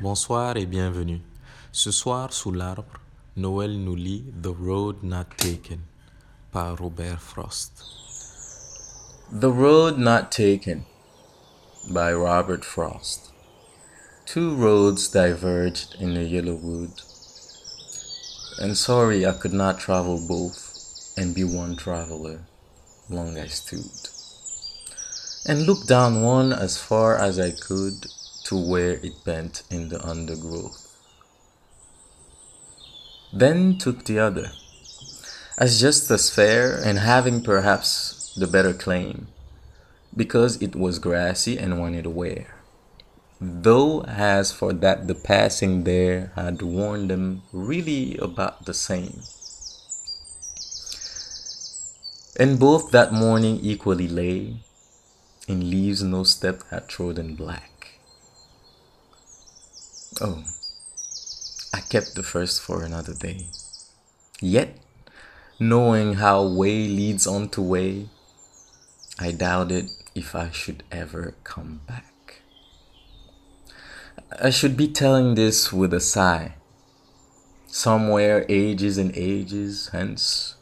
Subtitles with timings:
[0.00, 1.20] Bonsoir et bienvenue.
[1.70, 2.98] Ce soir, sous l'arbre,
[3.36, 5.78] Noël nous lit The Road Not Taken
[6.50, 7.84] par Robert Frost.
[9.30, 10.82] The Road Not Taken
[11.92, 13.30] by Robert Frost.
[14.26, 16.90] Two roads diverged in the yellow wood,
[18.58, 22.40] and sorry I could not travel both and be one traveler
[23.08, 24.08] long I stood,
[25.46, 28.06] and looked down one as far as I could
[28.44, 30.80] to where it bent in the undergrowth.
[33.32, 34.52] Then took the other,
[35.58, 39.28] as just as fair and having perhaps the better claim,
[40.16, 42.54] because it was grassy and wanted wear.
[43.40, 49.22] Though as for that the passing there had worn them really about the same.
[52.36, 54.56] And both that morning equally lay
[55.46, 58.00] in leaves no step had trodden black.
[60.20, 60.42] Oh,
[61.72, 63.46] I kept the first for another day.
[64.40, 64.78] Yet,
[65.60, 68.08] knowing how way leads on to way,
[69.18, 72.42] I doubted if I should ever come back.
[74.42, 76.54] I should be telling this with a sigh.
[77.68, 80.56] Somewhere, ages and ages hence,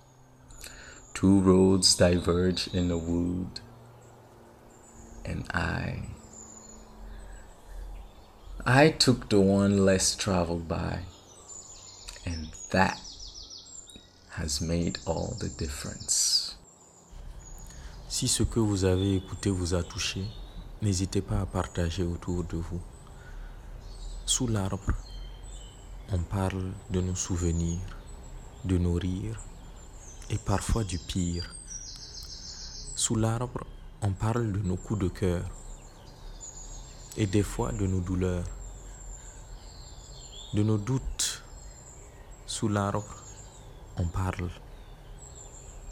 [1.23, 3.61] two roads diverge in the wood,
[5.25, 6.09] and I.
[8.67, 10.99] I took the one less traveled by,
[12.27, 12.99] and that
[14.31, 16.57] has made all the difference.
[18.09, 20.25] Si ce que vous avez écouté vous a touché,
[20.83, 22.81] n'hésitez pas à partager autour de vous.
[24.27, 24.93] Sous l'arbre,
[26.11, 27.97] on parle de nos souvenirs,
[28.65, 29.39] de nos rires
[30.31, 31.55] et parfois du pire.
[32.95, 33.65] Sous l'arbre,
[34.01, 35.45] on parle de nos coups de cœur
[37.17, 38.45] et des fois de nos douleurs,
[40.55, 41.43] de nos doutes.
[42.47, 43.17] Sous l'arbre,
[43.97, 44.51] on parle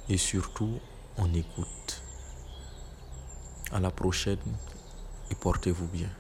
[0.08, 0.78] et surtout
[1.16, 2.02] on écoute.
[3.72, 4.38] À la prochaine
[5.30, 6.10] et portez-vous bien.